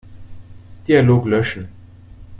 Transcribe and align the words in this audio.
Dialog 0.87 1.27
löschen. 1.27 1.69